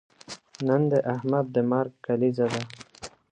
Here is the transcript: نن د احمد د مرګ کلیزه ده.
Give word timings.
نن 0.67 0.81
د 0.91 0.93
احمد 1.13 1.45
د 1.55 1.57
مرګ 1.71 1.91
کلیزه 2.05 2.45
ده. 2.53 2.61